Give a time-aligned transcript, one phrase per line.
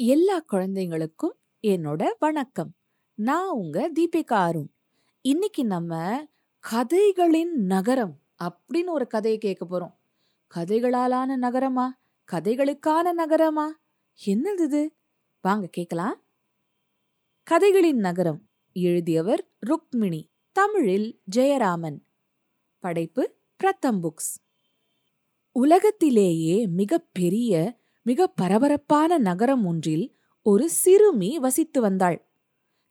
[0.00, 2.74] எல்லா குழந்தைங்களுக்கும் என்னோட வணக்கம்.
[3.14, 4.68] நான் உங்க தீபிகா அருண்.
[5.20, 6.22] இன்னைக்கு நம்ம
[6.58, 9.94] கதைகளின் நகரம் அப்படின்னு ஒரு கதையை கேட்க போறோம்.
[10.54, 11.90] கதைகளாலான நகரமா?
[12.32, 13.66] கதைகளுக்கான நகரமா?
[14.26, 14.94] என்னது இது?
[15.40, 16.22] வாங்க கேட்கலாம்.
[17.42, 21.98] கதைகளின் நகரம் எழுதியவர் ருக்மிணி தமிழில் ஜெயராமன்.
[22.78, 24.46] படைப்பு பிரதம் புக்ஸ்.
[25.52, 27.77] உலகத்திலேயே மிகப்பெரிய பெரிய
[28.08, 30.06] மிக பரபரப்பான நகரம் ஒன்றில்
[30.46, 32.18] ஒரு சிறுமி வசித்து வந்தாள்.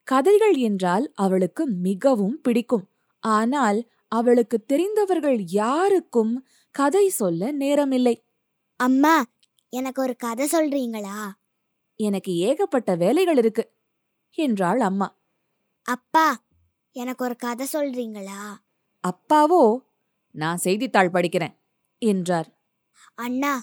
[0.07, 2.85] கதைகள் என்றால் அவளுக்கு மிகவும் பிடிக்கும்.
[3.23, 3.79] ஆனால்
[4.11, 6.33] அவளுக்கு தெரிந்தவர்கள் யாருக்கும்
[6.75, 8.15] கதை சொல்ல நேரமில்லை.
[8.79, 9.15] அம்மா
[9.73, 11.17] எனக்கு ஒரு கதை சொல்றீங்களா?
[11.99, 13.63] எனக்கு ஏகப்பட்ட வேலைகள் இருக்கு
[14.37, 15.07] என்றாள் அம்மா.
[15.85, 16.27] அப்பா
[16.95, 18.41] எனக்கு ஒரு கதை சொல்றீங்களா?
[19.03, 19.63] அப்பாவோ
[20.35, 21.55] நான் செய்தித்தாள் படிக்கிறேன்
[22.01, 22.49] என்றார்.
[23.17, 23.53] அண்ணா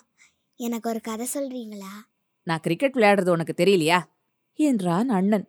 [0.56, 1.92] எனக்கு ஒரு கதை சொல்றீங்களா?
[2.42, 4.02] நான் கிரிக்கெட் விளையாடுறது உனக்கு தெரியலையா?
[4.54, 5.48] என்றான் அண்ணன்.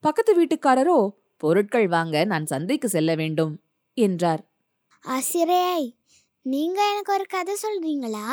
[0.00, 3.62] பக்கத்து வீட்டுக்காரரோ பொருட்கள் வாங்க நான் சந்தைக்கு செல்ல வேண்டும்
[3.92, 4.52] என்றார்.
[5.00, 5.92] ஆசிரியர்
[6.42, 8.24] நீங்க எனக்கு ஒரு கதை சொல்றீங்களா?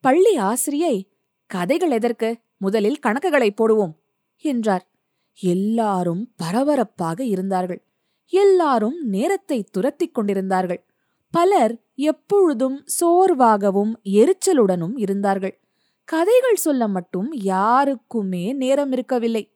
[0.00, 1.12] பள்ளி ஆசிரியை
[1.46, 2.38] கதைகள் எதற்கு?
[2.56, 3.92] முதலில் கணக்குகளை போடுவோம்
[4.36, 4.90] என்றார்.
[5.34, 7.84] எல்லாரும் பரபரப்பாக இருந்தார்கள்.
[8.26, 10.89] எல்லாரும் நேரத்தை துரத்திக் கொண்டிருந்தார்கள்.
[11.30, 15.60] பலர் எப்பொழுதும் சோர்வாகவும் எரிச்சலுடனும் இருந்தார்கள்.
[16.04, 19.54] கதைகள் சொல்ல மட்டும் யாருக்குமே நேரம் இருக்கவில்லை.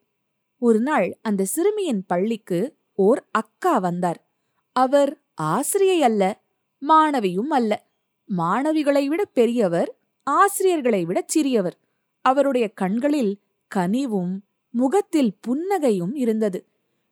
[0.59, 4.21] ஒரு நாள் அந்த சிறுமியின் பள்ளிக்கு ஓர் அக்கா வந்தார்.
[4.73, 6.41] அவர் ஆசிரியை அல்ல
[6.83, 7.87] மாணவியும் அல்ல.
[8.37, 9.91] மாணவிகளை விட பெரியவர்
[10.23, 11.77] ஆசிரியர்களை விட சிறியவர்.
[12.25, 13.41] அவருடைய கண்களில்
[13.75, 14.35] கனிவும்
[14.71, 16.67] முகத்தில் புன்னகையும் இருந்தது.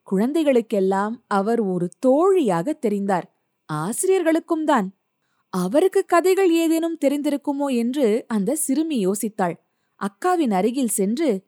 [0.07, 3.27] குழந்தைகளுக்கெல்லாம் அவர் ஒரு தோழியாக தெரிந்தார்.
[3.65, 4.97] ஆசிரியர்களுக்கும் தான்.
[5.49, 9.55] அவருக்கு கதைகள் ஏதேனும் தெரிந்திருக்குமோ என்று அந்த சிறுமி யோசித்தாள்.
[10.01, 11.47] அக்காவின் அருகில் சென்று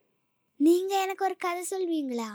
[0.58, 2.30] நீங்க எனக்கு ஒரு கதை சொல்வீங்களா?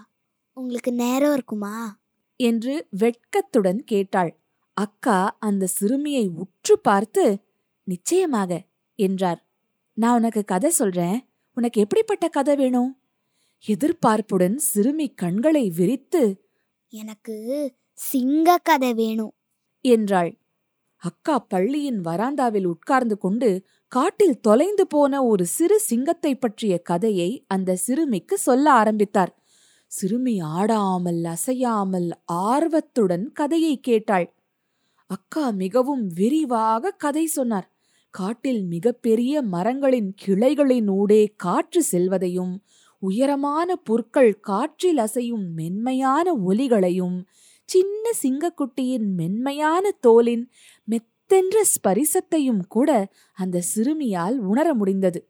[0.53, 2.01] உங்களுக்கு நேரம் இருக்குமா?
[2.37, 4.41] என்று வெட்கத்துடன் கேட்டாள்.
[4.73, 7.45] அக்கா அந்த சிறுமியை உற்று பார்த்து
[7.85, 8.61] நிச்சயமாக
[8.95, 9.47] என்றார்.
[9.95, 11.29] நான் உனக்கு கதை சொல்றேன்.
[11.55, 13.01] உனக்கு எப்படிப்பட்ட கதை வேணும்?
[13.69, 16.43] எதிர்பார்ப்புடன் சிறுமி கண்களை விரித்து
[16.89, 17.37] எனக்கு
[17.93, 19.35] சிங்க கதை வேணும்.
[19.85, 20.31] என்றாள்.
[21.03, 23.51] அக்கா பள்ளியின் வராந்தாவில் உட்கார்ந்து கொண்டு
[23.93, 29.33] காட்டில் தொலைந்து போன ஒரு சிறு சிங்கத்தை பற்றிய கதையை அந்த சிறுமிக்கு சொல்ல ஆரம்பித்தார்.
[29.93, 32.09] சிறுமி ஆடாமல் அசையாமல்
[32.49, 34.27] ஆர்வத்துடன் கதையை கேட்டாள்.
[35.11, 37.69] அக்கா மிகவும் விரிவாக கதை சொன்னார்.
[38.15, 42.55] காட்டில் மிகப்பெரிய மரங்களின் கிளைகளின் ஊடே காற்று செல்வதையும்
[43.03, 47.17] உயரமான புற்கள் காற்றில் அசையும் மென்மையான ஒலிகளையும்
[47.71, 50.45] சின்ன சிங்கக்குட்டியின் மென்மையான தோலின்
[50.89, 52.91] மெத்தென்ற ஸ்பரிசத்தையும் கூட
[53.33, 55.21] அந்த சிறுமியால் உணர முடிந்தது.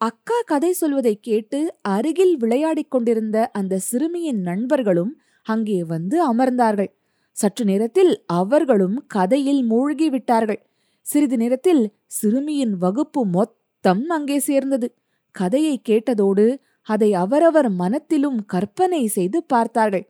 [0.00, 5.12] அக்கா கதை சொல்வதை கேட்டு அருகில் விளையாடிக் கொண்டிருந்த அந்த சிறுமியின் நண்பர்களும்
[5.46, 6.90] அங்கே வந்து அமர்ந்தார்கள்.
[7.32, 10.60] சற்று நேரத்தில் அவர்களும் கதையில் மூழ்கி விட்டார்கள்.
[11.06, 14.88] சிறிது நேரத்தில் சிறுமியின் வகுப்பு மொத்தம் அங்கே சேர்ந்தது.
[15.34, 16.46] கதையை கேட்டதோடு
[16.88, 20.04] அதை அவரவர் மனத்திலும் கற்பனை செய்து பார்த்தார்கள்.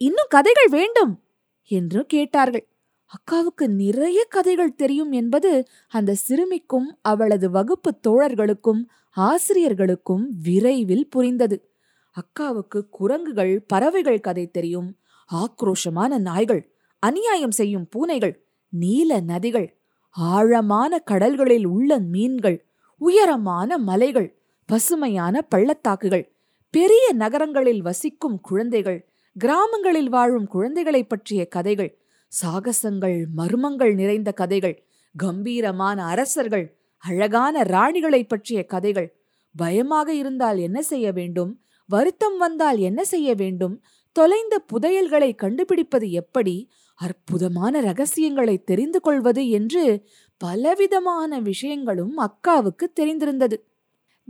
[0.00, 1.22] இன்னும் கதைகள் வேண்டும்
[1.64, 2.68] என்று கேட்டார்கள்.
[3.10, 8.82] அக்காவுக்கு நிறைய கதைகள் தெரியும் என்பது அந்த சிறுமிக்கும் அவளது வகுப்பு தோழர்களுக்கும்
[9.16, 11.70] ஆசிரியர்களுக்கும் விரைவில் புரிந்தது.
[12.16, 14.96] அக்காவுக்கு குரங்குகள் பறவைகள் கதை தெரியும்
[15.30, 19.68] ஆக்ரோஷமான நாய்கள் அநியாயம் செய்யும் பூனைகள் நீல நதிகள்
[20.10, 22.66] ஆழமான கடல்களில் உள்ள மீன்கள்
[23.00, 26.32] உயரமான மலைகள் பசுமையான பள்ளத்தாக்குகள்
[26.70, 31.98] பெரிய நகரங்களில் வசிக்கும் குழந்தைகள் கிராமங்களில் வாழும் குழந்தைகளைப் பற்றிய கதைகள்
[32.42, 34.82] சாகசங்கள் மர்மங்கள் நிறைந்த கதைகள்
[35.16, 39.16] கம்பீரமான அரசர்கள் அழகான ராணிகளைப் பற்றிய கதைகள்.
[39.56, 41.60] பயமாக இருந்தால் என்ன செய்ய வேண்டும்?
[41.86, 43.82] வருத்தம் வந்தால் என்ன செய்ய வேண்டும்?
[44.12, 46.70] தொலைந்த புதையல்களை கண்டுபிடிப்பது எப்படி?
[46.94, 50.04] அற்புதமான ரகசியங்களை தெரிந்து கொள்வது என்று
[50.36, 53.52] பலவிதமான விஷயங்களும் அக்காவுக்கு தெரிந்திருந்தது.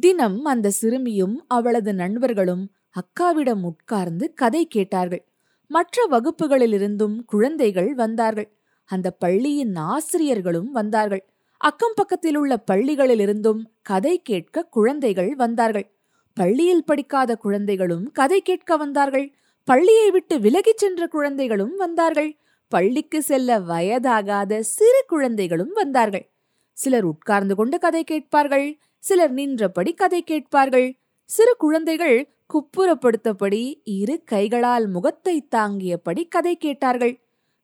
[0.01, 5.25] தினம் அந்த சிறுமியும் அவளது நண்பர்களும் அக்காவிடம் உட்கார்ந்து கதை கேட்டார்கள்.
[5.67, 8.53] மற்ற வகுப்புகளிலிருந்தும் குழந்தைகள் வந்தார்கள்.
[8.85, 11.29] அந்த பள்ளியின் ஆசிரியர்களும் வந்தார்கள்.
[11.59, 15.91] அக்கம் பக்கத்தில் உள்ள பள்ளிகளிலிருந்தும் கதை கேட்க குழந்தைகள் வந்தார்கள்.
[16.35, 19.35] பள்ளியில் படிக்காத குழந்தைகளும் கதை கேட்க வந்தார்கள்.
[19.65, 22.37] பள்ளியை விட்டு விலகிச் சென்ற குழந்தைகளும் வந்தார்கள்.
[22.69, 26.31] பள்ளிக்கு செல்ல வயதாகாத சிறு குழந்தைகளும் வந்தார்கள்.
[26.73, 28.79] சிலர் உட்கார்ந்து கொண்டு கதை கேட்பார்கள்.
[28.99, 30.99] சிலர் நின்றபடி கதை கேட்பார்கள்.
[31.25, 33.63] சிறு குழந்தைகள் குப்புறப்படுத்தபடி
[33.95, 37.13] இரு கைகளால் முகத்தை தாங்கியபடி கதை கேட்டார்கள்.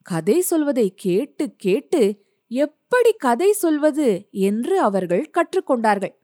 [0.06, 2.02] கதை சொல்வதை கேட்டு கேட்டு
[2.50, 4.08] எப்படி கதை சொல்வது
[4.48, 6.14] என்று அவர்கள் கற்றுக்கொண்டார்கள்.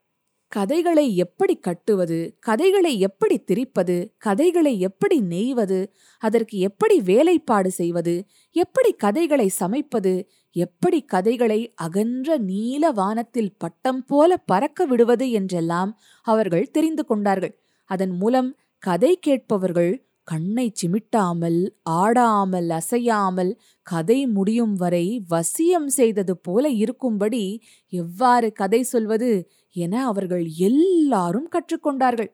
[0.52, 5.78] கதைகளை எப்படி கட்டுவது கதைகளை எப்படி திரிப்பது கதைகளை எப்படி நெய்வது
[6.22, 8.14] அதற்கு எப்படி வேலைப்பாடு செய்வது
[8.56, 10.14] எப்படி கதைகளை சமைப்பது
[10.56, 15.92] எப்படி கதைகளை அகன்ற நீல வானத்தில் பட்டம் போல பறக்க விடுவது என்றெல்லாம்
[16.26, 17.54] அவர்கள் தெரிந்து கொண்டார்கள்.
[17.90, 18.50] அதன் மூலம்
[18.82, 19.92] கதை கேட்பவர்கள்
[20.28, 21.60] கண்ணை சிமிட்டாமல்
[21.98, 23.52] ஆடாமல் அசையாமல்
[23.86, 27.44] கதை முடியும் வரை வசியம் செய்தது போல இருக்கும்படி
[27.92, 29.30] எவ்வாறு கதை சொல்வது
[29.76, 32.30] என அவர்கள் எல்லாரும் கற்றுக்கொண்டார்கள்.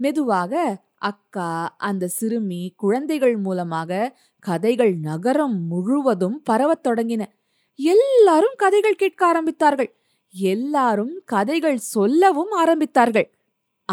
[0.00, 0.52] மெதுவாக
[1.02, 1.50] அக்கா
[1.80, 4.12] அந்த சிறுமி குழந்தைகள் மூலமாக
[4.44, 7.22] கதைகள் நகரம் முழுவதும் பரவத் தொடங்கின.
[7.78, 9.90] எல்லாரும் கதைகள் கேட்க ஆரம்பித்தார்கள்.
[10.34, 13.28] எல்லாரும் கதைகள் சொல்லவும் ஆரம்பித்தார்கள்.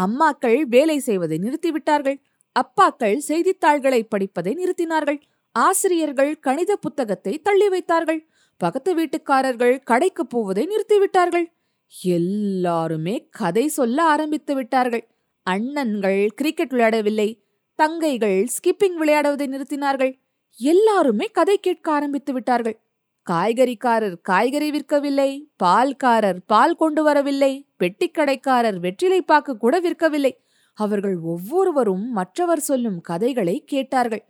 [0.02, 2.18] அம்மாக்கள் வேலை செய்வதை நிறுத்திவிட்டார்கள்.
[2.56, 5.20] அப்பாக்கள் செய்தித்தாள்களை படிப்பதை நிறுத்தினார்கள்.
[5.52, 8.20] ஆசிரியர்கள் கணித புத்தகத்தை தள்ளி வைத்தார்கள்.
[8.56, 11.46] பக்கத்து வீட்டுக்காரர்கள் கடைக்கு போவதை நிறுத்திவிட்டார்கள்.
[12.04, 15.04] எல்லாருமே கதை சொல்ல ஆரம்பித்து விட்டார்கள்.
[15.50, 17.28] அண்ணன்கள் கிரிக்கெட் விளையாடவில்லை.
[17.78, 20.12] தங்கைகள் ஸ்கிப்பிங் விளையாடுவதை நிறுத்தினார்கள்.
[20.58, 22.76] எல்லாருமே கதை கேட்க ஆரம்பித்து விட்டார்கள்.
[23.30, 25.30] காய்கறிக்காரர் காய்கறி விற்கவில்லை
[25.64, 30.32] பால்காரர் பால் கொண்டு வரவில்லை பெட்டிக்கடைக்காரர் வெற்றிலை பாக்கு கூட விற்கவில்லை.
[30.74, 34.24] அவர்கள் ஒவ்வொருவரும் மற்றவர் சொல்லும் கதைகளை கேட்டார்கள்.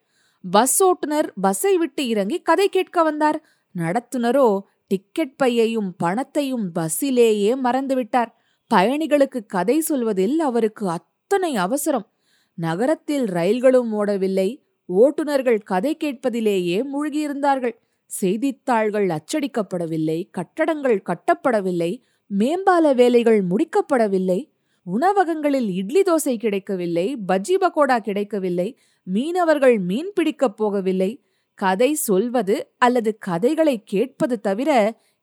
[0.51, 3.39] பஸ் ஓட்டுநர் பஸ்ஸை விட்டு இறங்கி கதை கேட்க வந்தார்.
[3.75, 8.31] நடத்துனரோ டிக்கெட் பையையும் பணத்தையும் பஸ்ஸிலேயே மறந்துவிட்டார்
[8.75, 12.07] பயணிகளுக்கு கதை சொல்வதில் அவருக்கு அத்தனை அவசரம்.
[12.55, 14.63] நகரத்தில் ரயில்களும் ஓடவில்லை.
[14.89, 17.77] ஓட்டுநர்கள் கதை கேட்பதிலேயே மூழ்கியிருந்தார்கள்.
[18.11, 21.93] செய்தித்தாள்கள் அச்சடிக்கப்படவில்லை கட்டடங்கள் கட்டப்படவில்லை
[22.31, 24.41] மேம்பால வேலைகள் முடிக்கப்படவில்லை
[24.87, 28.69] உணவகங்களில் இட்லி தோசை கிடைக்கவில்லை பஜ்ஜி பகோடா கிடைக்கவில்லை
[29.07, 31.11] மீனவர்கள் மீன் பிடிக்கப் போகவில்லை
[31.55, 34.71] கதை சொல்வது அல்லது கதைகளை கேட்பது தவிர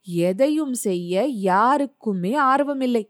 [0.07, 3.03] எதையும் செய்ய யாருக்குமே ஆர்வமில்லை.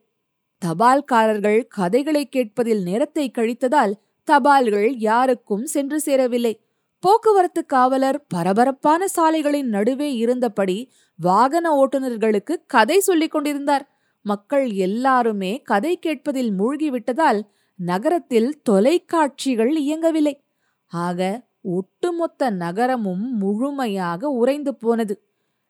[0.62, 3.94] தபால்காரர்கள் கதைகளை கேட்பதில் நேரத்தை கழித்ததால்
[4.28, 6.54] தபால்கள் யாருக்கும் சென்று சேரவில்லை.
[7.00, 13.90] போக்குவரத்து காவலர் பரபரப்பான சாலைகளின் நடுவே இருந்தபடி வாகன ஓட்டுநர்களுக்கு கதை சொல்லிக் கொண்டிருந்தார்.
[14.22, 17.42] மக்கள் எல்லாருமே கதை கேட்பதில் மூழ்கிவிட்டதால்
[17.76, 20.44] நகரத்தில் தொலைக்காட்சிகள் இயங்கவில்லை.
[20.88, 25.22] ஆக ஒட்டுமொத்த நகரமும் முழுமையாக உறைந்து போனது.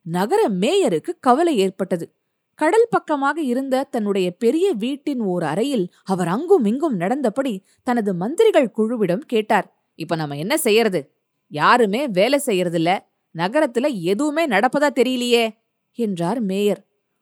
[0.02, 2.14] நகர மேயருக்கு கவலை ஏற்பட்டது.
[2.56, 9.24] கடல் பக்கமாக இருந்த தன்னுடைய பெரிய வீட்டின் ஓர் அறையில் அவர் அங்கும் இங்கும் நடந்தபடி தனது மந்திரிகள் குழுவிடம்
[9.26, 9.68] கேட்டார்.
[9.96, 11.17] இப்ப நம்ம என்ன செய்யறது?
[11.52, 13.00] யாருமே வேலை செய்யறதில்ல.
[13.36, 15.46] நகரத்துல எதுவுமே நடப்பதா தெரியலையே
[15.98, 16.82] என்றார் மேயர்.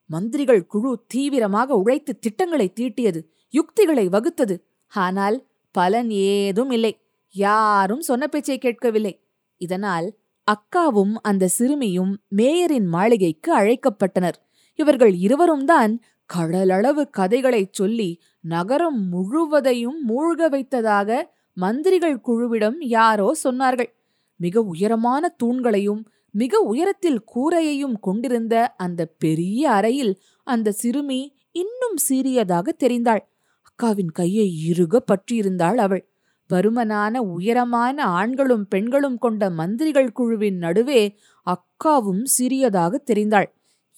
[0.10, 4.56] மந்திரிகள் குழு தீவிரமாக உழைத்து திட்டங்களை தீட்டியது யுக்திகளை வகுத்தது.
[4.88, 6.94] ஆனால் பலன் ஏதும் இல்லை.
[7.36, 9.14] யாரும் சொன்ன பேச்சை கேட்கவில்லை.
[9.58, 10.14] இதனால்
[10.48, 14.38] அக்காவும் அந்த சிறுமியும் மேயரின் மாளிகைக்கு அழைக்கப்பட்டனர்.
[14.80, 23.92] இவர்கள் இருவரும் தான் கடலளவு கதைகளைச் சொல்லி நகரம் முழுவதையும் மூழ்க வைத்ததாக மந்திரிகள் குழுவிடம் யாரோ சொன்னார்கள்.
[24.36, 33.20] மிக உயரமான தூண்களையும் மிக உயரத்தில் கூரையையும் கொண்டிருந்த அந்த பெரிய அறையில் அந்த சிறுமி இன்னும் சீரியதாக தெரிந்தாள்.
[33.62, 36.10] அக்காவின் கையை இறுக பற்றியிருந்தாள் அவள்.
[36.54, 41.16] பருமனான உயரமான ஆண்களும் பெண்களும் கொண்ட மந்திரிகள் குழுவின் நடுவே
[41.46, 43.46] அக்காவும் சிறியதாக தெரிந்தாள்.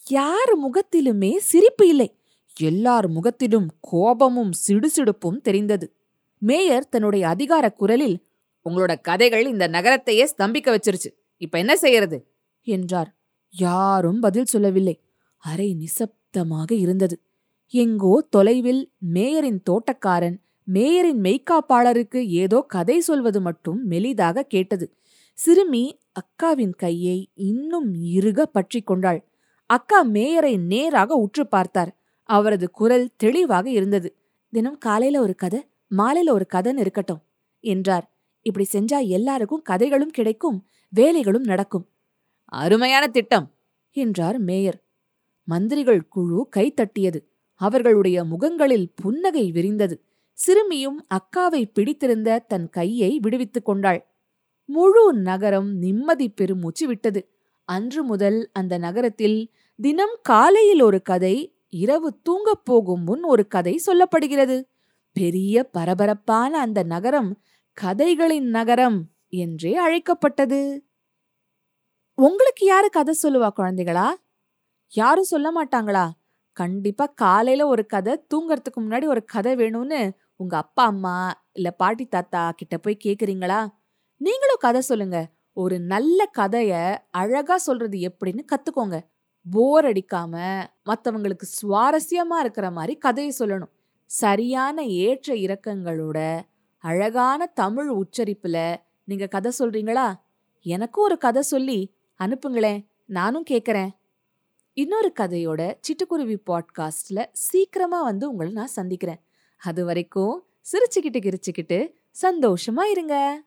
[0.08, 2.18] யார் முகத்திலுமே சிரிப்பு இல்லை.
[2.60, 5.92] எல்லார் முகத்திலும் கோபமும் சிடுசிடுப்பும் தெரிந்தது.
[6.38, 8.27] மேயர் தன்னுடைய அதிகார குரலில்
[8.68, 11.10] உங்களோட கதைகள் இந்த நகரத்தையே ஸ்தம்பிக்க வச்சிருச்சு.
[11.36, 12.18] இப்ப என்ன செய்யறது?
[12.66, 13.10] என்றார்.
[13.54, 14.96] யாரும் பதில் சொல்லவில்லை.
[15.42, 17.16] அறை நிசப்தமாக இருந்தது.
[17.74, 18.82] எங்கோ தொலைவில்
[19.14, 20.36] மேயரின் தோட்டக்காரன்
[20.68, 24.86] மேயரின் மெய்க்காப்பாளருக்கு ஏதோ கதை சொல்வது மட்டும் மெலிதாக கேட்டது.
[25.38, 25.84] சிறுமி
[26.20, 29.20] அக்காவின் கையை இன்னும் இறுக பற்றி கொண்டாள்.
[29.70, 31.92] அக்கா மேயரை நேராக உற்று பார்த்தார்.
[32.28, 34.08] அவரது குரல் தெளிவாக இருந்தது.
[34.52, 35.60] தினம் காலையில ஒரு கதை
[35.96, 37.22] மாலையில ஒரு கதைன்னு இருக்கட்டும்
[37.64, 38.06] என்றார்.
[38.46, 40.58] இப்படி செஞ்சா எல்லாருக்கும் கதைகளும் கிடைக்கும்
[40.92, 41.86] வேலைகளும் நடக்கும்.
[42.52, 43.46] அருமையான திட்டம்!
[43.96, 44.78] என்றார் மேயர்.
[45.48, 47.20] மந்திரிகள் குழு கைத்தட்டியது
[47.60, 49.96] அவர்களுடைய முகங்களில் புன்னகை விரிந்தது.
[50.38, 54.00] சிறுமியும் அக்காவை பிடித்திருந்த தன் கையை விடுவித்துக் கொண்டாள்.
[54.68, 57.20] முழு நகரம் நிம்மதி பெருமூச்சு விட்டது.
[57.68, 59.38] அன்று முதல் அந்த நகரத்தில்
[59.78, 61.34] தினம் காலையில் ஒரு கதை
[61.74, 64.56] இரவு தூங்கப் போகும் முன் ஒரு கதை சொல்லப்படுகிறது.
[65.16, 67.30] பெரிய பரபரப்பான அந்த நகரம்
[67.80, 70.60] கதைகளின் நகரம் என்றே அழைக்கப்பட்டது.
[72.14, 74.06] உங்களுக்கு யாரு கதை சொல்லுவா குழந்தைகளா?
[74.92, 76.10] யாரும் சொல்ல மாட்டாங்களா?
[76.52, 82.52] கண்டிப்பா காலையில ஒரு கதை தூங்கறதுக்கு முன்னாடி ஒரு கதை வேணும்னு உங்க அப்பா அம்மா இல்ல பாட்டி தாத்தா
[82.52, 83.68] கிட்ட போய் கேக்குறீங்களா?
[84.16, 85.18] நீங்களும் கதை சொல்லுங்க.
[85.52, 86.72] ஒரு நல்ல கதைய
[87.10, 88.98] அழகா சொல்றது எப்படின்னு கத்துக்கோங்க.
[89.46, 90.34] போர் அடிக்காம
[90.84, 93.72] மத்தவங்களுக்கு சுவாரஸ்யமா இருக்கிற மாதிரி கதையை சொல்லணும்.
[94.04, 96.18] சரியான ஏற்ற இறக்கங்களோட
[96.78, 100.14] அழகான தமிழ் உச்சரிப்புல நீங்க கதை சொல்றீங்களா?
[100.60, 102.86] எனக்கும் ஒரு கதை சொல்லி அனுப்புங்களேன்.
[103.04, 103.90] நானும் கேட்கறேன்
[104.72, 109.20] இன்னொரு கதையோட சிட்டுக்குருவி பாட்காஸ்ட்ல சீக்கிரமா வந்து உங்களை நான் சந்திக்கிறேன்.
[109.58, 111.92] அது வரைக்கும் சிரிச்சுக்கிட்டு கிரிச்சுக்கிட்டு
[112.22, 113.42] சந்தோஷமா இருங்க.